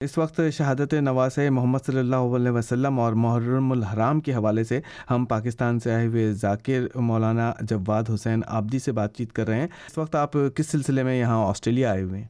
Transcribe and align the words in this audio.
اس 0.00 0.16
وقت 0.18 0.40
شہادت 0.52 0.94
نواز 0.94 1.38
محمد 1.50 1.78
صلی 1.78 1.98
اللہ 1.98 2.34
علیہ 2.36 2.50
وسلم 2.50 3.00
اور 3.00 3.12
محرم 3.12 3.72
الحرام 3.72 4.20
کے 4.20 4.34
حوالے 4.34 4.62
سے 4.64 4.80
ہم 5.10 5.24
پاکستان 5.24 5.78
سے 5.78 5.92
آئے 5.92 6.06
ہوئے 6.06 6.32
ذاکر 6.32 6.86
مولانا 6.98 7.52
جواد 7.60 8.10
حسین 8.14 8.40
آبدی 8.48 8.78
سے 8.78 8.92
بات 8.92 9.14
چیت 9.14 9.32
کر 9.32 9.46
رہے 9.46 9.60
ہیں۔ 9.60 9.66
اس 9.86 9.98
وقت 9.98 10.14
آپ 10.14 10.32
کس 10.54 10.66
سلسلے 10.66 11.02
میں 11.02 11.18
یہاں 11.20 11.44
آسٹریلیا 11.46 11.90
آئے 11.90 12.02
ہوئے 12.02 12.20
ہیں؟ 12.20 12.28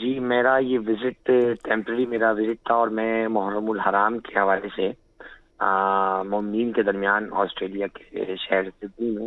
جی 0.00 0.18
میرا 0.24 0.56
یہ 0.62 0.78
وزٹ 0.78 1.30
ٹیمپرری 1.64 2.06
میرا 2.06 2.30
وزٹ 2.30 2.64
تھا 2.66 2.74
اور 2.74 2.88
میں 2.88 3.28
محرم 3.28 3.70
الحرام 3.70 4.18
کے 4.18 4.38
حوالے 4.38 4.68
سے 4.76 4.90
ممین 6.28 6.72
کے 6.72 6.82
درمیان 6.82 7.28
آسٹریلیا 7.36 7.86
کے 7.86 8.24
شہر 8.48 8.70
سڈنی 8.70 9.10
میں 9.10 9.26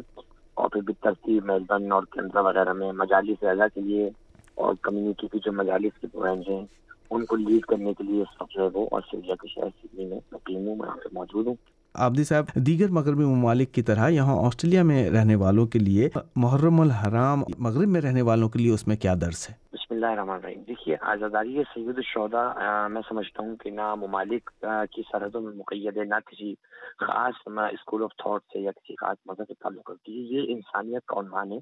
اور 0.58 0.70
پھر 0.70 0.82
بھی 1.26 1.40
میلبرن 1.46 1.92
اور 1.92 2.04
کینرا 2.12 2.42
وغیرہ 2.42 2.74
میں 2.74 2.92
مجالس 2.98 3.44
اعلیٰ 3.44 3.68
کے 3.74 3.82
لیے 3.82 4.10
اور 4.56 4.74
کمیونٹی 4.82 5.28
کی 5.28 5.40
جو 5.46 5.52
مجالس 5.54 6.00
کے 6.02 6.08
پوائنٹ 6.08 6.50
ہیں 6.50 6.64
ان 7.12 7.26
کو 7.26 7.36
لیڈ 7.36 7.66
کرنے 7.66 7.94
کے 7.94 8.04
لیے 8.04 8.24
جو 8.52 8.62
ہے 8.62 8.68
وہ 8.74 8.88
آسٹریلیا 8.92 9.36
کے 9.36 9.48
شہر 9.48 9.68
سڈنی 9.82 10.06
میں 10.06 10.20
مقیم 10.32 10.68
ہوں 10.68 10.76
میں 10.76 10.88
یہاں 10.88 10.98
پہ 10.98 11.10
موجود 11.12 11.48
ہوں 11.48 11.56
آبدی 11.96 12.24
صاحب 12.24 12.46
دیگر 12.56 12.88
مغربی 12.88 13.26
ممالک 13.26 13.72
کی 13.72 13.82
طرح 13.82 14.10
یہاں 14.10 14.36
آسٹریلیا 14.46 14.84
میں 14.84 15.10
رہنے 15.10 15.36
والوں 15.36 15.66
کے 15.66 15.80
لیے 15.80 16.10
محرم 16.36 16.82
الحرام 16.82 17.44
مغرب 17.58 17.90
میں 17.90 18.02
رہنے 18.02 18.22
والوں 18.22 18.50
کے 18.50 18.60
لیے 18.60 18.72
اس 18.72 18.88
میں 18.88 18.96
کیا 18.96 19.16
درس 19.22 19.50
ہے 19.50 19.56
اللہ 20.02 20.12
الرحمن 20.12 20.36
الرحیم. 20.36 20.62
دیکھیے، 20.64 20.98
آزاداری 21.02 21.64
سید 21.74 21.96
الشہدا 21.96 22.88
میں 22.88 23.02
سمجھتا 23.10 23.44
ہوں 23.44 23.56
کہ 23.56 23.70
نہ 23.70 23.96
ممالک 23.96 24.50
کی 24.92 25.02
سرحدوں 25.12 25.42
میں 25.42 25.54
مقید 25.54 25.98
ہے، 25.98 26.04
نہ 26.04 26.16
کسی 26.26 26.54
خاص 26.98 27.34
اسکول 27.48 28.04
آف 28.04 28.10
تھاٹ 28.18 28.42
سے 28.54 28.60
یا 28.60 28.72
کسی 28.72 28.96
خاص 28.96 29.18
مذہب 29.26 29.44
سے 29.48 29.54
تعلق 29.54 29.84
کرتی 29.84 30.12
ہے۔ 30.12 30.34
یہ 30.34 30.54
انسانیت 30.54 31.06
کا 31.06 31.20
عنوان 31.20 31.52
ہے۔ 31.52 31.58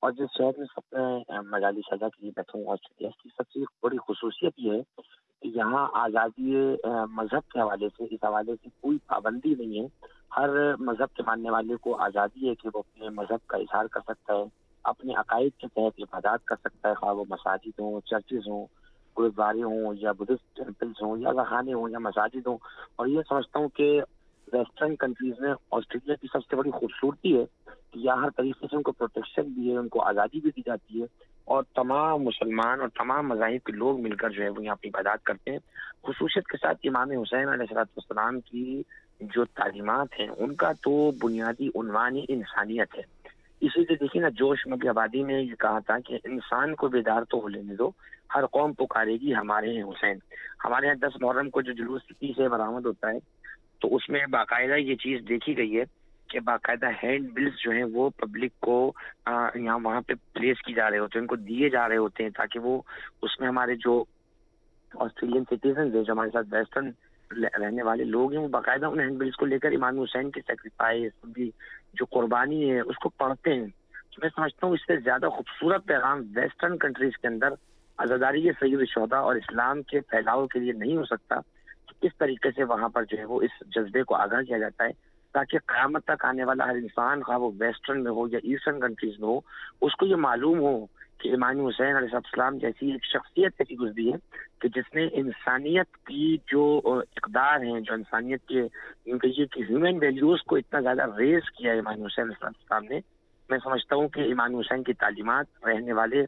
اور 0.00 0.10
جس 0.10 0.38
شہر 0.38 0.58
میں 0.58 0.66
سب 0.66 0.96
مجالی 1.46 1.80
سزا 1.80 2.08
کے 2.08 2.22
لیے 2.22 2.30
بیٹھا 2.36 2.58
ہوں 2.58 2.72
آسٹریلیا 2.72 3.10
کی 3.22 3.28
سب 3.28 3.50
سے 3.50 3.60
بڑی 3.82 3.96
خصوصیت 3.96 4.52
یہ 4.58 4.72
ہے 4.72 4.82
کہ 5.42 5.58
یہاں 5.58 5.88
آزادی 5.92 6.76
مذہب 7.10 7.50
کے 7.50 7.60
حوالے 7.60 7.88
سے، 7.88 8.04
اس 8.04 8.24
حوالے 8.24 8.54
سے 8.62 8.68
کوئی 8.80 8.98
پابندی 9.06 9.54
نہیں 9.58 9.80
ہے۔ 9.80 9.86
ہر 10.36 10.76
مذہب 10.76 11.16
کے 11.16 11.22
ماننے 11.26 11.50
والے 11.50 11.76
کو 11.76 11.96
آزادی 11.96 12.48
ہے 12.48 12.54
کہ 12.54 12.68
وہ 12.74 12.78
اپنے 12.78 13.08
مذہب 13.08 13.46
کا 13.46 13.56
اظہار 13.56 13.86
کر 13.86 14.00
سکتا 14.00 14.32
ہے۔ 14.34 14.67
اپنے 14.88 15.14
عقائد 15.14 15.60
کے 15.60 15.66
تحت 15.66 16.00
عبادات 16.00 16.44
کر 16.44 16.54
سکتا 16.60 16.88
ہے، 16.88 16.94
خواہ 16.94 17.14
وہ 17.14 17.24
مساجد 17.28 17.80
ہوں، 17.80 18.00
چرچز 18.00 18.48
ہوں، 18.48 18.66
گرودوارے 19.18 19.62
ہوں 19.62 19.94
یا 19.94 20.12
بدھسٹ 20.12 20.56
ٹیمپلس 20.56 21.02
ہوں 21.02 21.16
یا 21.18 21.42
خانے 21.42 21.72
ہوں 21.72 21.88
یا 21.90 21.98
مساجد 21.98 22.46
ہوں۔ 22.46 22.58
اور 22.96 23.06
یہ 23.06 23.20
سمجھتا 23.28 23.58
ہوں 23.58 23.68
کہ 23.68 24.00
ویسٹرن 24.52 24.96
کنٹریز 24.96 25.34
میں 25.40 25.54
آسٹریلیا 25.70 26.14
کی 26.14 26.26
سب 26.32 26.38
سے 26.50 26.56
بڑی 26.56 26.70
خوبصورتی 26.70 27.38
ہے 27.38 27.44
کہ 27.90 27.98
یہاں 27.98 28.16
ہر 28.16 28.30
طریقے 28.36 28.66
سے 28.66 28.76
ان 28.76 28.82
کو 28.82 28.92
پروٹیکشن 28.92 29.42
بھی 29.42 29.72
ہے، 29.72 29.76
ان 29.76 29.88
کو 29.88 30.02
آزادی 30.02 30.40
بھی 30.40 30.50
دی 30.50 30.60
جاتی 30.66 31.00
ہے۔ 31.00 31.06
اور 31.44 31.62
تمام 31.74 32.22
مسلمان 32.22 32.80
اور 32.80 32.88
تمام 32.88 33.28
مذاہب 33.28 33.66
کے 33.66 33.72
لوگ 33.72 34.00
مل 34.00 34.14
کر 34.14 34.30
جو 34.30 34.42
ہے 34.42 34.48
وہ 34.48 34.64
یہاں 34.64 34.72
اپنی 34.72 34.88
عبادات 34.88 35.22
کرتے 35.22 35.50
ہیں۔ 35.50 35.58
خصوصیت 36.02 36.46
کے 36.46 36.56
ساتھ 36.56 36.78
امام 36.84 37.10
حسین 37.10 37.48
علیہ 37.48 37.66
صلاحت 37.70 37.86
والسلام 37.96 38.40
کی 38.40 38.82
جو 39.20 39.44
تعلیمات 39.44 40.20
ہیں، 40.20 40.28
ان 40.38 40.54
کا 40.54 40.72
تو 40.72 41.10
بنیادی 41.10 41.68
عنوان 41.68 42.16
ہی 42.16 42.24
انسانیت 42.28 42.94
ہے۔ 42.98 43.17
اسی 43.60 43.80
لیے 43.80 43.96
دیکھیے 43.96 44.22
نا، 44.22 44.28
جوش 44.38 44.66
مبی 44.66 44.88
آبادی 44.88 45.22
نے 45.22 45.40
یہ 45.42 45.54
کہا 45.58 45.78
تھا 45.86 45.98
کہ 46.06 46.18
انسان 46.24 46.74
کو 46.74 46.88
بیدار 46.88 47.22
تو 47.30 47.40
ہو 47.40 47.48
لینے 47.48 47.74
دو، 47.74 47.90
ہر 48.34 48.46
قوم 48.46 48.72
پکارے 48.72 49.16
گی 49.20 49.34
ہمارے 49.34 49.72
ہیں 49.72 49.82
حسین۔ 49.82 50.18
ہمارے 50.64 50.86
یہاں 50.86 50.94
دس 50.96 51.20
محرم 51.22 51.50
کو 51.50 51.60
جو 51.62 51.72
جلوس 51.72 52.02
سے 52.36 52.48
برآمد 52.48 52.86
ہوتا 52.86 53.10
ہے، 53.10 53.18
تو 53.80 53.94
اس 53.96 54.08
میں 54.08 54.24
باقاعدہ 54.30 54.76
یہ 54.76 54.94
چیز 54.96 55.20
دیکھی 55.28 55.56
گئی 55.56 55.78
ہے 55.78 55.84
کہ 56.30 56.40
باقاعدہ 56.40 56.90
ہینڈ 57.02 57.32
بلز 57.34 57.62
جو 57.64 57.70
ہیں 57.70 57.84
وہ 57.92 58.08
پبلک 58.16 58.58
کو 58.60 58.92
یہاں 59.26 59.78
وہاں 59.84 60.00
پہ 60.00 60.14
پلیس 60.32 60.62
کی 60.62 60.74
جا 60.74 60.90
رہے 60.90 60.98
ہوتے 60.98 61.18
ہیں، 61.18 61.22
ان 61.22 61.28
کو 61.28 61.36
دیے 61.36 61.68
جا 61.68 61.88
رہے 61.88 61.96
ہوتے 61.96 62.22
ہیں 62.22 62.30
تاکہ 62.30 62.60
وہ 62.60 62.80
اس 63.22 63.38
میں 63.40 63.48
ہمارے 63.48 63.74
جو 63.84 64.02
آسٹریلین 64.92 65.44
سٹیزنز 65.44 65.94
ہیں، 65.96 66.04
جو 66.04 66.12
ہمارے 66.12 66.30
ساتھ 66.32 66.46
ویسٹرن 66.50 66.90
رہنے 67.32 67.82
والے 67.82 68.04
لوگ 68.04 68.32
ہیں، 68.32 68.40
وہ 68.40 68.48
باقاعدہ 68.48 68.86
ان 68.86 69.00
ہینڈ 69.00 69.18
بلز 69.18 69.36
کو 69.36 69.46
لے 69.46 69.58
کر 69.58 69.72
امام 69.72 70.00
حسین 70.00 70.30
کی 70.30 70.40
سیکریفائز 70.40 71.10
جو 71.94 72.04
قربانی 72.04 72.70
ہے، 72.70 72.80
اس 72.80 72.96
کو 72.96 73.08
پڑھتے 73.08 73.54
ہیں۔ 73.54 73.66
تو 73.94 74.20
میں 74.22 74.28
سمجھتا 74.36 74.66
ہوں 74.66 74.74
اس 74.74 74.80
سے 74.86 74.96
زیادہ 74.96 75.26
خوبصورت 75.26 75.86
پیغام 75.86 76.22
ویسٹرن 76.34 76.78
کنٹریز 76.78 77.12
کے 77.22 77.28
اندر 77.28 77.48
آزاداری 77.96 78.48
سید 78.60 78.88
شہدا 78.88 79.18
اور 79.18 79.36
اسلام 79.36 79.82
کے 79.82 80.00
پھیلاؤ 80.00 80.46
کے 80.46 80.58
لیے 80.58 80.72
نہیں 80.72 80.96
ہو 80.96 81.04
سکتا۔ 81.04 81.36
کس 82.00 82.18
طریقے 82.18 82.50
سے 82.56 82.64
وہاں 82.64 82.88
پر 82.88 83.04
جو 83.04 83.18
ہے 83.18 83.24
وہ 83.24 83.42
اس 83.42 83.50
جذبے 83.66 84.02
کو 84.02 84.14
آگاہ 84.14 84.42
کیا 84.42 84.58
جاتا 84.58 84.84
ہے 84.84 84.90
تاکہ 85.32 85.58
قیامت 85.66 86.04
تک 86.04 86.24
آنے 86.24 86.44
والا 86.44 86.64
ہر 86.64 86.74
انسان، 86.74 87.22
خواہ 87.22 87.38
وہ 87.38 87.50
ویسٹرن 87.58 88.04
میں 88.04 88.10
ہو 88.10 88.28
یا 88.28 88.38
ایسٹرن 88.42 88.80
کنٹریز 88.80 89.18
میں 89.18 89.28
ہو، 89.28 89.40
اس 89.80 89.94
کو 89.94 90.06
یہ 90.06 90.16
معلوم 90.16 90.58
ہو 90.58 90.86
کہ 91.18 91.28
امام 91.28 91.66
حسین 91.66 91.96
علیہ 91.96 92.14
السلام 92.14 92.58
جیسی 92.58 92.92
ایک 92.92 93.04
شخصیت 93.04 93.52
ایسی 93.58 93.76
گزری 93.76 94.12
ہے 94.12 94.16
کہ 94.60 94.68
جس 94.68 94.94
نے 94.94 95.08
انسانیت 95.12 95.96
کی 96.06 96.36
جو 96.46 96.80
اقدار 96.84 97.60
ہیں، 97.60 97.80
جو 97.80 97.94
انسانیت 97.94 98.46
کے 98.48 98.66
یہ 99.06 99.44
ہیومن 99.56 99.98
ویلیوز 100.00 100.42
کو 100.42 100.56
اتنا 100.56 100.80
زیادہ 100.80 101.06
ریز 101.18 101.50
کیا 101.50 101.72
ہے 101.72 101.78
امام 101.78 102.04
حسین 102.04 102.24
علیہ 102.24 102.44
السلام 102.44 102.84
نے، 102.84 103.00
میں 103.50 103.58
سمجھتا 103.64 103.96
ہوں 103.96 104.08
کہ 104.08 104.20
امام 104.20 104.56
حسین 104.56 104.82
کی 104.82 104.92
تعلیمات 104.92 105.64
رہنے 105.64 105.92
والے 105.92 106.24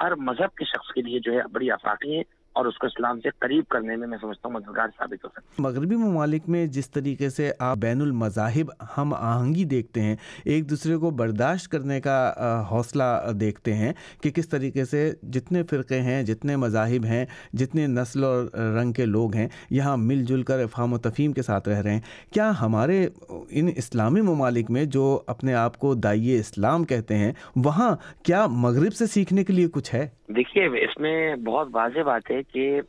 ہر 0.00 0.14
مذہب 0.14 0.54
کے 0.54 0.64
شخص 0.64 0.92
کے 0.92 1.02
لیے 1.02 1.18
جو 1.18 1.32
ہے 1.32 1.40
بڑی 1.52 1.70
افاقی 1.70 2.16
ہیں۔ 2.16 2.24
اور 2.52 2.66
اس 2.66 2.78
کو 2.78 2.86
اسلام 2.86 3.20
سے 3.20 3.28
قریب 3.38 3.64
کرنے 3.68 3.96
میں 3.96 4.06
میں 4.08 4.18
سمجھتا 4.20 4.48
ہوں 4.48 4.54
مددگار 4.54 4.88
ثابت 4.98 5.24
ہو 5.24 5.28
سکتا 5.28 5.62
مغربی 5.62 5.96
ممالک 5.96 6.48
میں 6.48 6.66
جس 6.66 6.90
طریقے 6.90 7.28
سے 7.30 7.50
آپ 7.58 7.76
بین 7.76 8.00
المذاہب 8.00 8.70
ہم 8.96 9.14
آہنگی 9.14 9.64
دیکھتے 9.64 10.02
ہیں، 10.02 10.16
ایک 10.44 10.70
دوسرے 10.70 10.96
کو 10.96 11.10
برداشت 11.10 11.68
کرنے 11.68 12.00
کا 12.00 12.32
حوصلہ 12.70 13.04
دیکھتے 13.40 13.74
ہیں 13.74 13.92
کہ 14.22 14.30
کس 14.30 14.48
طریقے 14.48 14.84
سے 14.84 15.12
جتنے 15.22 15.62
فرقے 15.62 16.00
ہیں، 16.00 16.22
جتنے 16.22 16.56
مذاہب 16.56 17.04
ہیں، 17.04 17.26
جتنے 17.52 17.86
نسل 17.86 18.24
اور 18.24 18.44
رنگ 18.78 18.92
کے 18.92 19.04
لوگ 19.06 19.34
ہیں، 19.34 19.48
یہاں 19.70 19.96
مل 19.96 20.24
جل 20.24 20.42
کر 20.42 20.58
افہام 20.58 20.92
و 20.92 20.98
تفہیم 20.98 21.32
کے 21.32 21.42
ساتھ 21.42 21.68
رہ 21.68 21.80
رہے 21.80 21.94
ہیں۔ 21.94 22.00
کیا 22.32 22.52
ہمارے 22.60 23.08
ان 23.50 23.70
اسلامی 23.76 24.20
ممالک 24.20 24.70
میں 24.70 24.84
جو 24.84 25.20
اپنے 25.26 25.54
آپ 25.54 25.78
کو 25.78 25.94
دائیں 25.94 26.38
اسلام 26.38 26.84
کہتے 26.84 27.16
ہیں، 27.16 27.32
وہاں 27.56 27.96
کیا 28.22 28.46
مغرب 28.46 28.94
سے 28.94 29.06
سیکھنے 29.06 29.44
کے 29.44 29.52
لیے 29.52 29.68
کچھ 29.68 29.94
ہے؟ 29.94 30.08
دیکھیے، 30.36 30.84
اس 30.84 30.98
میں 31.00 31.36
بہت 31.36 31.68
واضح 31.72 32.00
بات 32.00 32.30
ہے 32.30 32.42
کہ 32.42 32.80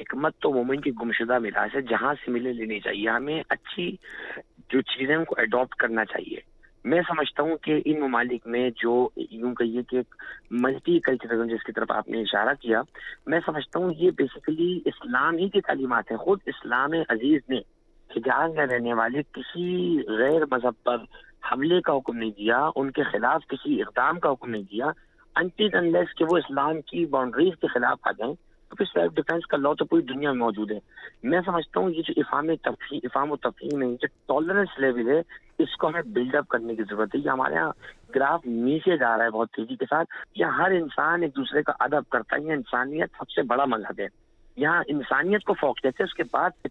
حکمت 0.00 0.38
تو 0.38 0.52
مومن 0.52 0.80
کی 0.80 0.90
گمشدہ 0.90 1.38
ملاز 1.38 1.76
ہے، 1.76 1.80
جہاں 1.82 2.14
سے 2.14 2.30
ملے 2.30 2.52
لینی 2.52 2.80
چاہیے۔ 2.80 3.08
ہمیں 3.08 3.42
اچھی 3.48 3.96
جو 4.68 4.80
چیزیں 4.80 5.16
ان 5.16 5.24
کو 5.24 5.34
اڈاپٹ 5.38 5.74
کرنا 5.74 6.04
چاہیے۔ 6.04 6.36
میں 6.84 7.00
سمجھتا 7.08 7.42
ہوں 7.42 7.56
کہ 7.56 7.80
ان 7.84 8.00
ممالک 8.00 8.46
میں 8.46 8.70
جو 8.76 9.08
یوں 9.16 9.54
کہیے 9.54 9.82
کہ 9.82 10.00
ملٹی 10.50 11.00
کلچرزم 11.00 11.44
جس 11.44 11.64
کی 11.64 11.72
طرف 11.72 11.90
آپ 11.90 12.08
نے 12.08 12.20
اشارہ 12.20 12.54
کیا، 12.60 12.82
میں 13.26 13.40
سمجھتا 13.46 13.78
ہوں 13.78 13.90
یہ 13.96 14.10
بیسیکلی 14.10 14.80
اسلام 14.84 15.36
ہی 15.36 15.48
کی 15.48 15.60
تعلیمات 15.60 16.10
ہیں۔ 16.10 16.18
خود 16.18 16.38
اسلام 16.46 16.90
عزیز 17.08 17.40
نے 17.48 17.58
حجاز 18.16 18.54
میں 18.54 18.66
رہنے 18.66 18.94
والے 18.94 19.22
کسی 19.22 19.98
غیر 20.08 20.42
مذہب 20.50 20.82
پر 20.82 20.96
حملے 21.52 21.80
کا 21.80 21.96
حکم 21.96 22.16
نہیں 22.16 22.30
دیا، 22.30 22.68
ان 22.76 22.90
کے 22.90 23.02
خلاف 23.02 23.42
کسی 23.48 23.82
اقدام 23.82 24.18
کا 24.20 24.30
حکم 24.30 24.50
نہیں 24.50 24.62
دیا۔ 24.62 24.86
انٹی 25.36 25.68
انلیس 25.72 26.14
کہ 26.14 26.24
وہ 26.30 26.36
اسلام 26.36 26.80
کی 26.80 27.06
باؤنڈریز 27.06 27.52
کے 27.60 27.66
خلاف 27.66 27.98
آ 28.02 28.10
جائیں، 28.10 28.34
تو 28.68 28.76
پھر 28.76 28.86
سیلف 28.86 29.12
ڈیفینس 29.14 29.46
کا 29.46 29.56
لا 29.56 29.72
تو 29.78 29.84
پوری 29.84 30.02
دنیا 30.02 30.32
میں 30.32 30.38
موجود 30.38 30.70
ہے۔ 30.72 30.78
میں 31.22 31.40
سمجھتا 31.46 31.80
ہوں 31.80 31.90
یہ 31.90 32.02
جو 32.02 32.12
افام 32.16 32.56
تفہیم 32.56 33.00
افام 33.02 33.32
و 33.32 33.36
تفہیم 33.36 33.82
ہے 33.82 33.88
جو 33.88 34.06
ٹالرنس 34.28 34.68
لیول 34.78 35.08
ہے، 35.08 35.22
اس 35.58 35.76
کو 35.76 35.88
ہمیں 35.88 36.02
بلڈ 36.06 36.34
اپ 36.34 36.48
کرنے 36.48 36.74
کی 36.74 36.82
ضرورت 36.82 37.14
ہے۔ 37.14 37.20
یہ 37.24 37.30
ہمارے 37.30 37.54
یہاں 37.54 37.72
گراف 38.14 38.46
نیچے 38.46 38.96
جا 38.96 39.16
رہا 39.16 39.24
ہے 39.24 39.30
بہت 39.30 39.50
تیزی 39.50 39.76
کے 39.76 39.84
ساتھ۔ 39.84 40.08
یہاں 40.34 40.58
ہر 40.58 40.70
انسان 40.70 41.22
ایک 41.22 41.36
دوسرے 41.36 41.62
کا 41.62 41.72
ادب 41.80 42.08
کرتا 42.08 42.36
ہے، 42.36 42.42
یہ 42.42 42.52
انسانیت 42.52 43.10
سب 43.18 43.30
سے 43.30 43.42
بڑا 43.42 43.64
مذہب 43.64 44.00
ہے۔ 44.00 44.06
یہاں 44.56 44.84
انسانیت 44.86 45.44
کو 45.44 45.54
فوق 45.54 45.84
دیتے 45.84 46.04
اس 46.04 46.14
کے 46.14 46.22
بعد 46.32 46.66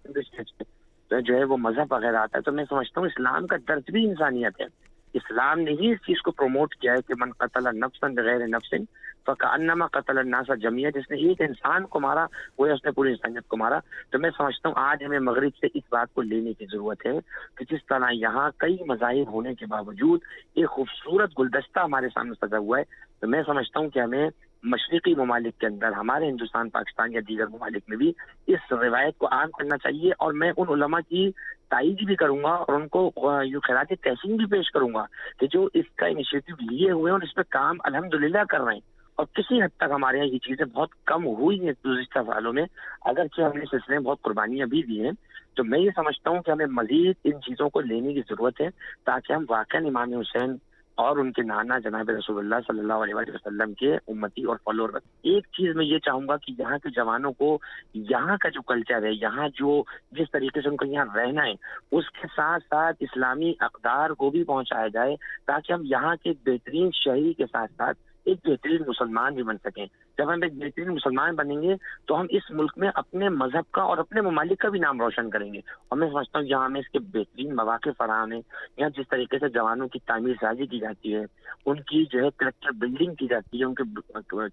جو 1.21 1.35
ہے 1.35 1.43
وہ 1.43 1.57
مذہب 1.57 1.93
وغیرہ 1.93 2.15
آتا 2.15 2.37
ہے۔ 2.37 2.43
تو 2.43 2.51
میں 2.51 2.63
سمجھتا 2.69 3.01
ہوں 3.01 3.07
اسلام 3.07 3.47
کا 3.47 3.55
درد 3.67 3.91
بھی 3.91 4.09
انسانیت 4.09 4.61
ہے۔ 4.61 4.65
اسلام 5.13 5.59
نے 5.59 5.71
ہی 5.71 5.91
اس 5.91 5.97
چیز 5.97 6.21
کو 6.21 6.31
پروموٹ 6.31 6.75
کیا 6.75 6.93
ہے 6.93 7.01
کہ 7.07 7.13
من 7.17 7.31
قتل 7.31 7.77
نفسن 7.77 8.15
بغیر 8.15 8.47
نفسن 8.47 8.77
فکانما 9.25 9.87
قتل 9.87 10.17
الناس 10.17 10.51
جمعیت 10.61 10.95
جس 10.95 11.11
نے 11.11 11.17
ایک 11.17 11.41
انسان 11.41 11.85
کو 11.85 11.99
مارا 11.99 12.25
وہ 12.57 12.67
اس 12.67 12.85
نے 12.85 12.91
پوری 12.91 13.09
انسانیت 13.09 13.47
کو 13.47 13.57
مارا۔ 13.57 13.79
تو 14.11 14.19
میں 14.19 14.29
سمجھتا 14.37 14.69
ہوں 14.69 14.75
آج 14.77 15.03
ہمیں 15.03 15.19
مغرب 15.19 15.49
سے 15.61 15.67
اس 15.73 15.83
بات 15.91 16.13
کو 16.13 16.21
لینے 16.21 16.53
کی 16.53 16.65
ضرورت 16.71 17.05
ہے 17.05 17.11
کہ 17.57 17.73
جس 17.73 17.85
طرح 17.85 18.09
یہاں 18.11 18.51
کئی 18.57 18.77
مذاہب 18.87 19.33
ہونے 19.33 19.55
کے 19.55 19.65
باوجود 19.65 20.19
ایک 20.55 20.69
خوبصورت 20.69 21.39
گلدستہ 21.39 21.79
ہمارے 21.79 22.07
سامنے 22.13 22.47
سجا 22.47 22.57
ہوا 22.57 22.79
ہے۔ 22.79 22.83
تو 23.19 23.27
میں 23.27 23.43
سمجھتا 23.45 23.79
ہوں 23.79 23.89
کہ 23.89 23.99
ہمیں 23.99 24.29
مشرقی 24.63 25.15
ممالک 25.15 25.57
کے 25.57 25.67
اندر، 25.67 25.91
ہمارے 25.91 26.29
ہندوستان، 26.29 26.69
پاکستان 26.69 27.13
یا 27.13 27.19
دیگر 27.29 27.47
ممالک 27.47 27.83
میں 27.87 27.97
بھی 27.97 28.13
اس 28.47 28.71
روایت 28.71 29.17
کو 29.17 29.27
عام 29.31 29.51
کرنا 29.51 29.77
چاہیے۔ 29.77 30.11
اور 30.19 30.33
میں 30.33 30.51
ان 30.57 30.67
علماء 30.69 30.99
کی 31.09 31.31
تائید 31.69 32.05
بھی 32.05 32.15
کروں 32.15 32.43
گا 32.43 32.49
اور 32.49 32.73
ان 32.73 32.87
کو 32.87 33.11
یوں 33.43 33.61
خیراتی 33.61 33.95
تحسین 33.95 34.35
بھی 34.35 34.45
پیش 34.45 34.71
کروں 34.71 34.93
گا 34.93 35.05
کہ 35.39 35.47
جو 35.47 35.67
اس 35.73 35.85
کا 35.95 36.05
انیشیٹو 36.05 36.71
لیے 36.71 36.91
ہوئے 36.91 37.11
ہیں 37.11 37.15
اور 37.15 37.21
اس 37.21 37.35
پہ 37.35 37.41
کام 37.49 37.77
الحمد 37.83 38.15
کر 38.49 38.61
رہے 38.61 38.73
ہیں۔ 38.73 38.81
اور 39.15 39.25
کسی 39.33 39.61
حد 39.61 39.77
تک 39.77 39.91
ہمارے 39.95 40.17
یہاں 40.17 40.27
یہ 40.27 40.37
چیزیں 40.37 40.65
بہت 40.65 40.89
کم 41.05 41.25
ہوئی 41.25 41.59
ہیں 41.59 41.73
گزشتہ 41.85 42.19
سالوں 42.27 42.53
میں۔ 42.53 42.63
اگرچہ 43.01 43.41
ہم 43.41 43.57
نے 43.57 43.65
سلسلے 43.71 43.95
میں 43.95 44.05
بہت 44.05 44.21
قربانیاں 44.21 44.65
بھی 44.65 44.83
دی 44.83 45.03
ہیں۔ 45.03 45.11
تو 45.55 45.63
میں 45.63 45.79
یہ 45.79 45.89
سمجھتا 45.95 46.29
ہوں 46.29 46.41
کہ 46.41 46.51
ہمیں 46.51 46.65
مزید 46.65 47.15
ان 47.23 47.31
چیزوں 47.31 47.69
کو 47.69 47.81
لینے 47.81 48.13
کی 48.13 48.21
ضرورت 48.29 48.61
ہے 48.61 48.69
تاکہ 49.05 49.33
ہم 49.33 49.45
واقعہ 49.49 49.79
امام 49.79 50.13
حسین 50.13 50.55
اور 50.99 51.17
ان 51.17 51.31
کے 51.31 51.41
نانا 51.41 51.77
جناب 51.79 52.09
رسول 52.09 52.37
اللہ 52.37 52.55
صلی 52.67 52.79
اللہ 52.79 53.03
علیہ 53.03 53.15
وسلم 53.15 53.73
کے 53.73 53.93
امتی 53.95 54.43
اور 54.43 54.57
فالوور 54.63 54.89
ایک 55.23 55.47
چیز 55.57 55.75
میں 55.75 55.85
یہ 55.85 55.99
چاہوں 55.99 56.27
گا 56.27 56.37
کہ 56.37 56.53
یہاں 56.59 56.77
کے 56.77 56.89
جوانوں 56.89 57.31
کو 57.31 57.57
یہاں 57.93 58.37
کا 58.41 58.49
جو 58.49 58.61
کلچر 58.61 59.03
ہے، 59.03 59.11
یہاں 59.11 59.47
جو 59.59 59.83
جس 60.11 60.31
طریقے 60.31 60.61
سے 60.61 60.69
ان 60.69 60.75
کو 60.75 60.85
یہاں 60.85 61.05
رہنا 61.15 61.45
ہے، 61.45 61.53
اس 61.91 62.09
کے 62.11 62.27
ساتھ 62.35 62.63
ساتھ 62.69 62.95
اسلامی 62.99 63.53
اقدار 63.59 64.09
کو 64.09 64.29
بھی 64.29 64.43
پہنچایا 64.43 64.87
جائے 64.87 65.15
تاکہ 65.47 65.73
ہم 65.73 65.81
یہاں 65.85 66.15
کے 66.23 66.33
بہترین 66.45 66.89
شہری 66.93 67.33
کے 67.33 67.45
ساتھ 67.51 67.71
ساتھ 67.77 67.97
ایک 68.25 68.37
بہترین 68.45 68.81
مسلمان 68.87 69.33
بھی 69.33 69.43
بن 69.43 69.57
سکیں۔ 69.57 69.85
جب 70.17 70.33
ہم 70.33 70.41
ایک 70.43 70.53
بہترین 70.53 70.89
مسلمان 70.89 71.35
بنیں 71.35 71.61
گے، 71.61 71.75
تو 72.05 72.19
ہم 72.19 72.25
اس 72.29 72.51
ملک 72.51 72.71
میں 72.77 72.89
اپنے 72.95 73.29
مذہب 73.29 73.71
کا 73.71 73.81
اور 73.81 73.97
اپنے 73.97 74.21
ممالک 74.21 74.59
کا 74.59 74.69
بھی 74.69 74.79
نام 74.79 75.01
روشن 75.01 75.29
کریں 75.29 75.53
گے۔ 75.53 75.59
اور 75.59 75.97
میں 75.97 76.09
سمجھتا 76.09 76.39
ہوں 76.39 76.45
یہاں 76.45 76.65
ہمیں 76.65 76.79
اس 76.79 76.89
کے 76.89 76.99
بہترین 76.99 77.55
مواقع 77.55 77.89
فراہم 77.97 78.31
ہیں۔ 78.31 78.41
یہاں 78.77 78.89
جس 78.89 79.07
طریقے 79.09 79.39
سے 79.39 79.49
جوانوں 79.49 79.87
کی 79.87 79.99
تعمیر 79.99 80.33
سازی 80.41 80.65
کی 80.65 80.79
جاتی 80.79 81.15
ہے، 81.15 81.25
ان 81.65 81.79
کی 81.79 82.05
جو 82.11 82.23
ہے 82.23 82.29
کریکٹر 82.37 82.69
بلڈنگ 82.71 83.15
کی 83.15 83.27
جاتی 83.27 83.59
ہے، 83.59 83.65
ان 83.65 83.73
کے 83.73 83.83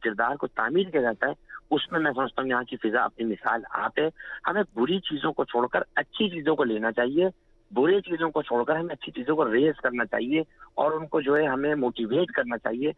کردار 0.01 0.37
کو 0.37 0.47
تعمیر 0.47 0.85
کیا 0.85 1.01
جاتا 1.01 1.27
ہے، 1.27 1.33
اس 1.71 1.93
میں 1.93 2.01
میں 2.01 2.13
سمجھتا 2.13 2.43
ہوں 2.43 2.49
یہاں 2.49 2.63
کی 2.63 2.77
فضا 2.77 3.05
اپنی 3.05 3.27
مثال 3.27 3.61
آپ 3.71 3.99
ہے۔ 3.99 4.09
ہمیں 4.47 4.63
بری 4.75 5.01
چیزوں 5.01 5.33
کو 5.33 5.45
چھوڑ 5.45 5.67
کر 5.67 5.81
اچھی 5.95 6.31
چیزوں 6.31 6.57
کو 6.57 6.65
لینا 6.65 6.93
چاہیے۔ 6.93 7.29
برے 7.71 8.01
چیزوں 8.01 8.31
کو 8.31 8.43
چھوڑ 8.43 8.65
کر 8.65 8.77
ہمیں 8.77 8.95
اچھی 8.95 9.13
چیزوں 9.13 9.37
کو 9.37 9.53
ریز 9.53 9.81
کرنا 9.83 10.05
چاہیے 10.05 10.41
اور 10.75 10.93
ان 10.93 11.07
کو 11.07 11.21
جو 11.21 11.37
ہے 11.37 11.47
ہمیں 11.47 11.75
موٹیویٹ 11.75 12.31
کرنا 12.31 12.59
چاہیے۔ 12.59 12.93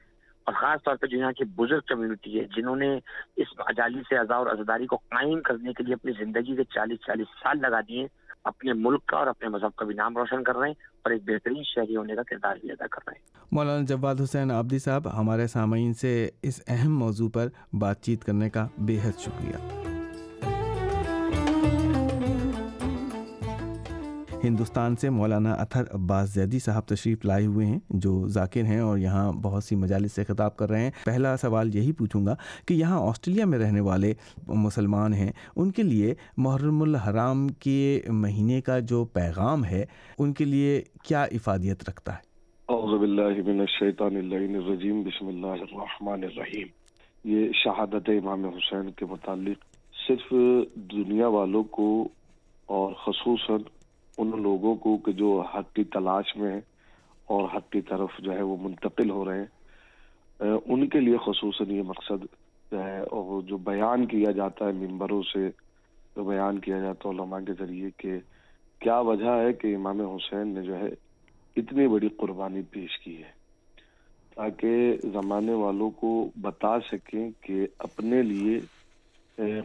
اور 0.48 0.56
خاص 0.56 0.84
طور 0.84 0.96
پہ 0.96 1.06
جو 1.06 1.18
یہاں 1.18 1.32
کی 1.32 1.44
بزرگ 1.44 1.80
کمیونٹی 1.86 2.38
ہے، 2.40 2.44
جنہوں 2.56 2.76
نے 2.76 2.88
اس 3.36 3.48
اجالی 3.58 4.00
سے 4.08 4.18
ازا 4.18 4.34
اور 4.34 4.46
ازاداری 4.46 4.86
کو 4.86 4.96
قائم 4.96 5.40
کرنے 5.40 5.72
کے 5.72 5.84
لیے 5.84 5.94
اپنی 5.94 6.12
زندگی 6.12 6.56
کے 6.56 6.64
چالیس 6.64 6.98
چالیس 7.06 7.26
سال 7.42 7.60
لگا 7.60 7.80
دیے، 7.80 8.06
اپنے 8.44 8.72
ملک 8.72 9.06
کا 9.06 9.16
اور 9.16 9.26
اپنے 9.26 9.48
مذہب 9.48 9.76
کا 9.76 9.84
بھی 9.84 9.94
نام 9.94 10.16
روشن 10.18 10.44
کر 10.44 10.56
رہے 10.56 10.68
ہیں 10.68 10.74
اور 11.02 11.12
ایک 11.12 11.22
بہترین 11.26 11.62
شہری 11.64 11.96
ہونے 11.96 12.14
کا 12.14 12.22
کردار 12.22 12.56
بھی 12.56 12.70
ادا 12.70 12.86
کر 12.86 13.00
رہے 13.06 13.18
ہیں۔ 13.18 13.46
مولانا 13.52 13.84
جواد 13.88 14.20
حسین 14.24 14.50
آبدی 14.50 14.78
صاحب، 14.78 15.20
ہمارے 15.20 15.46
سامعین 15.46 15.94
سے 15.94 16.30
اس 16.42 16.60
اہم 16.68 16.98
موضوع 16.98 17.28
پر 17.28 17.48
بات 17.72 18.02
چیت 18.02 18.24
کرنے 18.24 18.50
کا 18.50 18.66
بے 18.78 18.98
حد 19.04 19.18
شکریہ۔ 19.18 19.97
ہندوستان 24.44 24.96
سے 24.96 25.08
مولانا 25.10 25.52
اطہر 25.52 25.84
عباس 25.94 26.28
زیدی 26.34 26.58
صاحب 26.58 26.86
تشریف 26.88 27.24
لائے 27.24 27.46
ہوئے 27.46 27.66
ہیں، 27.66 27.78
جو 27.90 28.12
ذاکر 28.28 28.64
ہیں 28.64 28.78
اور 28.80 28.98
یہاں 28.98 29.32
بہت 29.42 29.64
سی 29.64 29.76
مجالس 29.76 30.12
سے 30.12 30.24
خطاب 30.24 30.56
کر 30.56 30.68
رہے 30.70 30.80
ہیں۔ 30.80 30.90
پہلا 31.04 31.36
سوال 31.36 31.74
یہی 31.74 31.92
پوچھوں 31.92 32.24
گا 32.26 32.34
کہ 32.66 32.74
یہاں 32.74 33.00
آسٹریلیا 33.08 33.44
میں 33.44 33.58
رہنے 33.58 33.80
والے 33.80 34.12
مسلمان 34.46 35.14
ہیں، 35.14 35.30
ان 35.56 35.70
کے 35.70 35.82
لیے 35.82 36.14
محرم 36.36 36.82
الحرام 36.82 37.46
کے 37.48 38.00
مہینے 38.08 38.60
کا 38.60 38.78
جو 38.78 39.04
پیغام 39.04 39.64
ہے، 39.64 39.84
ان 40.18 40.32
کے 40.32 40.44
لیے 40.44 40.82
کیا 41.04 41.22
افادیت 41.22 41.88
رکھتا 41.88 42.12
ہے؟ 42.12 42.26
اعوذ 42.68 42.98
باللہ 43.00 43.42
من 43.46 43.60
الشیطان 43.60 44.16
الرجیم، 44.16 45.02
بسم 45.02 45.28
اللہ 45.28 45.62
الرحمن 45.62 46.24
الرحیم۔ 46.24 46.66
یہ 47.24 47.50
شہادت 47.64 48.10
امام 48.10 48.44
حسین 48.44 48.90
کے 48.90 49.06
متعلق 49.06 49.64
صرف 50.06 50.32
دنیا 50.92 51.26
والوں 51.28 51.62
کو 51.62 51.88
اور 52.68 52.92
خصوصاً 53.04 53.62
ان 54.18 54.30
لوگوں 54.42 54.74
کو 54.84 54.96
کہ 54.96 55.12
جو 55.12 55.30
حق 55.54 55.72
کی 55.74 55.84
تلاش 55.94 56.36
میں 56.36 56.52
ہیں 56.52 56.60
اور 57.28 57.48
حق 57.54 57.70
کی 57.72 57.80
طرف 57.88 58.18
جو 58.18 58.32
ہے 58.32 58.42
وہ 58.42 58.56
منتقل 58.60 59.10
ہو 59.10 59.24
رہے 59.24 59.38
ہیں 59.38 60.56
ان 60.66 60.86
کے 60.88 61.00
لیے 61.00 61.16
خصوصاً 61.24 61.70
یہ 61.70 61.82
مقصد 61.86 62.24
جو 62.72 62.82
ہے 62.84 63.00
اور 63.00 63.42
جو 63.42 63.56
بیان 63.64 64.06
کیا 64.06 64.30
جاتا 64.32 64.66
ہے 64.66 64.72
ممبروں 64.74 65.22
سے، 65.32 65.48
جو 66.16 66.24
بیان 66.24 66.58
کیا 66.58 66.78
جاتا 66.80 67.08
ہے 67.08 67.14
علماء 67.14 67.38
کے 67.46 67.52
ذریعے 67.58 67.90
کہ 67.96 68.18
کیا 68.80 68.98
وجہ 69.00 69.36
ہے 69.36 69.52
کہ 69.52 69.74
امام 69.76 70.00
حسین 70.00 70.54
نے 70.54 70.62
جو 70.62 70.78
ہے 70.78 70.88
اتنی 71.56 71.86
بڑی 71.88 72.08
قربانی 72.16 72.62
پیش 72.70 72.98
کی 72.98 73.16
ہے۔ 73.16 73.30
تاکہ 74.36 74.96
زمانے 75.12 75.54
والوں 75.54 75.90
کو 76.00 76.10
بتا 76.40 76.78
سکیں 76.90 77.30
کہ 77.40 77.66
اپنے 77.78 78.22
لیے 78.22 78.58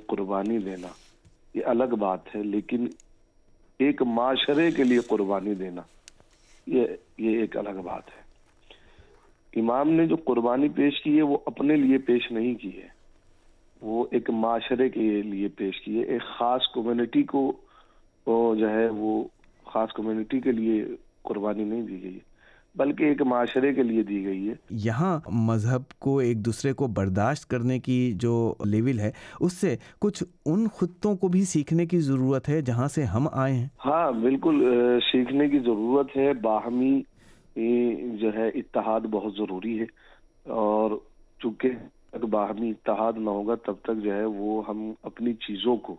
قربانی 0.08 0.58
دینا 0.60 0.88
یہ 1.56 1.66
الگ 1.66 1.96
بات 2.00 2.36
ہے، 2.36 2.44
لیکن 2.44 2.88
ایک 3.86 4.02
معاشرے 4.02 4.72
کے 4.72 4.84
لیے 4.84 5.00
قربانی 5.00 5.54
دینا، 5.54 5.82
یہ 6.68 6.88
یہ 7.18 7.38
ایک 7.40 7.58
الگ 7.58 7.82
بات 7.84 8.04
ہے۔ 8.08 8.24
امام 9.60 9.90
نے 9.90 10.08
جو 10.08 10.16
قربانی 10.16 10.70
پیش 10.70 11.04
کی 11.04 11.18
ہے، 11.18 11.22
وہ 11.22 11.38
اپنے 11.46 11.76
لیے 11.76 11.98
پیش 11.98 12.32
نہیں 12.32 12.56
کی 12.56 12.82
ہے۔ 12.82 12.88
وہ 13.82 14.06
ایک 14.12 14.30
معاشرے 14.30 14.90
کے 14.90 15.22
لیے 15.22 15.48
پیش 15.48 15.82
کی 15.82 16.00
ہے۔ 16.00 16.04
ایک 16.04 16.22
خاص 16.22 16.62
کمیونٹی 16.74 17.24
کو، 17.24 17.54
جو 18.56 18.70
ہے، 18.70 18.90
وہ 18.90 19.24
خاص 19.66 19.90
کمیونٹی 19.94 20.40
کے 20.40 20.52
لیے 20.52 20.86
قربانی 21.22 21.64
نہیں 21.64 21.82
دی 21.82 22.04
گئی۔ 22.04 22.14
ہے 22.14 22.33
بلکہ 22.76 23.04
ایک 23.04 23.22
معاشرے 23.22 23.74
کے 23.74 23.84
لیے 23.84 24.04
دی 24.04 24.26
گئی 24.26 24.50
ہے۔ 24.50 24.54
یہاں 24.70 25.20
مذہب 25.32 25.92
کو 26.00 26.18
ایک 26.18 26.46
دوسرے 26.46 26.74
کو 26.74 26.88
برداشت 26.88 27.50
کرنے 27.50 27.80
کی 27.80 28.14
جو 28.16 28.54
لیول 28.66 29.00
ہے 29.00 29.12
اس 29.40 29.54
سے 29.54 29.76
کچھ 30.00 30.24
ان 30.46 30.68
خطوں 30.76 31.16
کو 31.16 31.28
بھی 31.28 31.44
سیکھنے 31.44 31.86
کی 31.86 32.00
ضرورت 32.00 32.50
ہے 32.50 32.62
جہاں 32.62 32.88
سے 32.88 33.04
ہم 33.04 33.28
آئے 33.32 33.54
ہیں۔ 33.54 33.68
ہاں 33.86 34.12
بالکل 34.12 34.66
سیکھنے 35.12 35.50
کی 35.50 35.60
ضرورت 35.60 36.18
ہے۔ 36.18 36.34
باہمی 36.34 37.02
جو 38.18 38.34
ہے 38.34 38.48
اتحاد 38.48 39.02
بہت 39.02 39.34
ضروری 39.38 39.80
ہے۔ 39.80 39.86
اور 40.44 40.92
چونکہ 41.40 41.70
باہمی 42.18 42.70
اتحاد 42.70 43.14
نہ 43.18 43.30
ہوگا 43.30 43.56
تب 43.56 43.74
تک 43.82 44.04
جو 44.04 44.14
ہے 44.14 44.26
وہ 44.26 44.64
ہم 44.68 44.92
اپنی 45.04 45.34
چیزوں 45.34 45.78
کو 45.78 45.96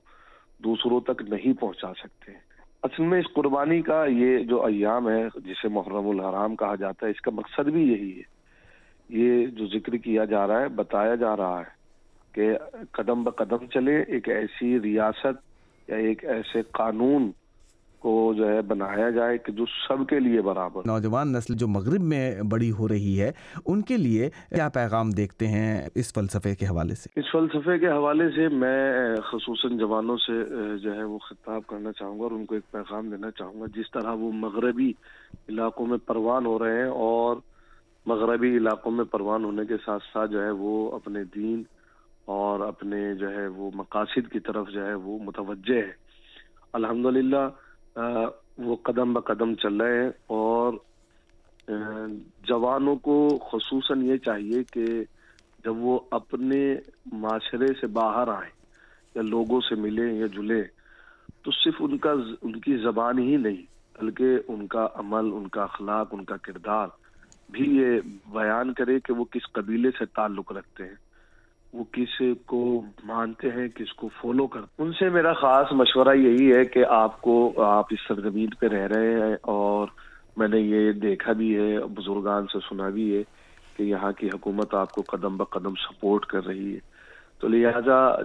دوسروں 0.65 1.00
تک 1.00 1.23
نہیں 1.29 1.53
پہنچا 1.61 1.93
سکتے۔ 1.94 2.32
ہیں 2.32 2.54
اصل 2.84 3.02
میں 3.02 3.19
اس 3.19 3.32
قربانی 3.34 3.82
کا 3.82 4.04
یہ 4.04 4.38
جو 4.38 4.64
ایام 4.64 5.08
ہے، 5.08 5.25
جسے 5.36 5.69
محرم 5.69 6.08
الحرام 6.08 6.56
کہا 6.56 6.75
جاتا 6.75 7.06
ہے، 7.06 7.10
اس 7.10 7.20
کا 7.20 7.31
مقصد 7.31 7.69
بھی 7.69 7.92
یہی 7.92 8.19
ہے۔ 8.19 8.22
یہ 9.08 9.46
جو 9.46 9.66
ذکر 9.66 9.96
کیا 9.96 10.25
جا 10.25 10.46
رہا 10.46 10.60
ہے، 10.60 10.69
بتایا 10.69 11.14
جا 11.14 11.36
رہا 11.36 11.58
ہے 11.60 11.70
کہ 12.32 12.52
قدم 12.92 13.25
بقدم 13.25 13.66
چلے 13.75 14.02
ایک 14.02 14.28
ایسی 14.28 14.81
ریاست 14.81 15.42
یا 15.88 15.96
ایک 15.96 16.25
ایسے 16.25 16.62
قانون 16.70 17.31
کو 18.05 18.12
جو 18.37 18.49
ہے 18.49 18.61
بنایا 18.62 19.09
جائے 19.11 19.39
کہ 19.39 19.53
جو 19.53 19.65
سب 19.89 20.06
کے 20.09 20.19
لیے 20.21 20.41
برابر 20.43 20.87
نوجوان 20.87 21.33
نسل 21.33 21.55
جو 21.55 21.69
مغرب 21.69 22.03
میں 22.05 22.25
بڑی 22.51 22.71
ہو 22.79 22.89
رہی 22.89 23.21
ہے 23.21 23.31
ان 23.67 23.83
کے 23.83 23.97
لیے 23.97 24.29
کیا 24.51 24.69
پیغام 24.75 25.11
دیکھتے 25.11 25.49
ہیں 25.49 25.71
اس 25.95 26.12
فلسفے 26.15 26.55
کے 26.55 26.67
حوالے 26.67 26.95
سے؟ 26.95 27.11
اس 27.17 27.31
فلسفے 27.33 27.79
کے 27.79 27.89
حوالے 27.89 28.29
سے 28.31 28.49
میں 28.56 28.81
خصوصاً 29.31 29.77
جوانوں 29.79 30.17
سے 30.17 30.39
جو 30.83 30.95
ہے 30.95 31.05
وہ 31.05 31.19
خطاب 31.19 31.67
کرنا 31.67 31.93
چاہوں 31.93 32.19
گا 32.19 32.23
اور 32.23 32.33
ان 32.33 32.45
کو 32.47 32.55
ایک 32.55 32.71
پیغام 32.71 33.11
دینا 33.11 33.31
چاہوں 33.31 33.61
گا۔ 33.61 33.67
جس 33.77 33.91
طرح 33.91 34.12
وہ 34.15 34.33
مغربی 34.39 34.93
علاقوں 35.49 35.87
میں 35.87 35.99
پروان 36.06 36.47
ہو 36.47 36.59
رہے 36.59 36.79
ہیں 36.79 36.91
اور 37.06 37.37
مغربی 38.06 38.56
علاقوں 38.56 38.93
میں 38.93 39.05
پروان 39.11 39.45
ہونے 39.45 39.65
کے 39.69 39.77
ساتھ 39.85 40.03
ساتھ 40.12 40.31
جو 40.31 40.43
ہے 40.45 40.51
وہ 40.59 40.75
اپنے 40.95 41.25
دین 41.35 41.62
اور 42.29 42.61
اپنے 42.61 43.15
جو 43.15 43.31
ہے 43.31 43.47
وہ 43.56 43.71
مقاصد 43.75 44.33
کی 44.33 44.41
طرف 44.41 44.69
جو 44.73 44.87
ہے 44.87 44.95
وہ 44.95 45.19
متوجہ 45.23 45.77
ہے 45.77 45.93
الحمدللہ 46.73 47.44
وہ 47.96 48.77
قدم 48.82 49.13
بہ 49.13 49.20
قدم 49.20 49.55
چل 49.55 49.77
رہے 49.77 50.03
ہیں 50.03 50.10
اور 50.27 50.72
جوانوں 52.48 52.96
کو 52.96 53.17
خصوصاً 53.53 54.03
یہ 54.03 54.17
چاہیے 54.17 54.63
کہ 54.72 54.84
جب 55.65 55.77
وہ 55.77 55.98
اپنے 56.10 56.60
معاشرے 57.13 57.67
سے 57.81 57.86
باہر 57.86 58.29
آئیں، 58.29 58.51
یا 59.15 59.22
لوگوں 59.22 59.60
سے 59.60 59.74
ملیں 59.74 60.13
یا 60.13 60.27
جلیں، 60.27 60.63
تو 61.43 61.51
صرف 61.51 61.74
ان 61.81 61.96
کا 61.98 62.13
ان 62.43 62.60
کی 62.60 62.77
زبان 62.77 63.19
ہی 63.19 63.36
نہیں، 63.36 63.63
بلکہ 64.01 64.39
ان 64.48 64.67
کا 64.67 64.86
عمل، 64.94 65.32
ان 65.32 65.48
کا 65.48 65.63
اخلاق، 65.63 66.08
ان 66.13 66.24
کا 66.24 66.36
کردار 66.36 66.89
بھی 67.51 67.65
یہ 67.77 68.01
بیان 68.32 68.72
کرے 68.72 69.01
کہ 69.01 69.13
وہ 69.13 69.24
کس 69.24 69.53
قبیلے 69.53 69.91
سے 69.98 70.05
تعلق 70.06 70.53
رکھتے 70.53 70.84
ہیں۔ 70.84 70.94
وہ 71.74 71.84
کس 71.93 72.22
کو 72.46 72.82
مانتے 73.04 73.48
ہیں، 73.48 73.69
کس 73.69 73.93
کو 73.93 74.08
فالو 74.20 74.46
کرتے 74.46 74.82
ان 74.82 74.93
سے 74.93 75.08
میرا 75.08 75.32
خاص 75.32 75.72
مشورہ 75.72 76.16
یہی 76.16 76.52
ہے 76.52 76.64
کہ 76.64 76.84
آپ 76.88 77.20
کو، 77.20 77.62
آپ 77.62 77.86
اس 77.90 77.98
سرزمین 78.08 78.50
پہ 78.60 78.66
رہ 78.66 78.86
رہے 78.86 79.12
ہیں 79.12 79.36
اور 79.43 79.88
میں 80.36 80.48
نے 80.48 80.60
یہ 80.60 80.93
دیکھا 80.93 81.32
بھی 81.32 81.56
ہے، 81.56 81.78
بزرگان 81.78 82.46
سے 82.46 82.58
سنا 82.69 82.88
بھی 82.88 83.16
ہے 83.16 83.22
کہ 83.76 83.82
یہاں 83.82 84.12
کی 84.12 84.26
حکومت 84.26 84.74
آپ 84.74 84.93
کو 84.93 85.02
قدم 85.02 85.36
بہ 85.36 85.44
قدم 85.44 85.74
سپورٹ 85.74 86.26
کر 86.26 86.46
رہی 86.46 86.74
ہے۔ 86.74 86.78
تو 87.40 87.48
لہٰذا 87.48 88.16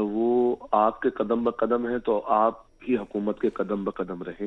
وہ 0.00 0.56
آپ 0.72 1.00
کے 1.00 1.10
قدم 1.10 1.44
بہ 1.44 1.50
قدم 1.50 1.88
ہے 1.88 1.98
تو 1.98 2.20
آپ 2.26 2.54
بھی 2.78 2.96
حکومت 2.96 3.40
کے 3.40 3.50
قدم 3.50 3.84
بہ 3.84 3.90
قدم 3.90 4.22
رہے 4.22 4.46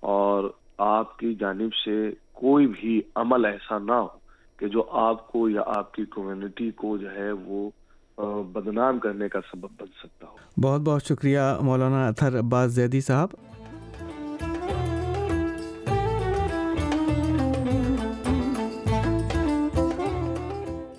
اور 0.00 0.50
آپ 0.78 1.16
کی 1.18 1.34
جانب 1.34 1.74
سے 1.74 2.10
کوئی 2.32 2.66
بھی 2.66 3.00
عمل 3.14 3.44
ایسا 3.44 3.78
نہ 3.78 3.92
ہو۔ 3.92 4.17
کہ 4.58 4.68
جو 4.68 4.84
آپ 4.90 5.32
کو 5.32 5.48
یا 5.48 5.62
آپ 5.66 5.94
کی 5.94 6.04
کمیونٹی 6.10 6.70
کو 6.70 6.96
جو 6.96 7.10
ہے 7.12 7.32
وہ 7.32 7.70
بدنام 8.42 8.98
کرنے 8.98 9.28
کا 9.28 9.40
سبب 9.52 9.68
بن 9.80 9.86
سکتا 9.86 10.26
ہو۔ 10.26 10.60
بہت 10.60 10.80
بہت 10.80 11.02
شکریہ 11.02 11.40
مولانا 11.60 12.08
اطہر 12.08 12.38
عباس 12.38 12.72
زیدی 12.72 13.00
صاحب۔ 13.00 13.28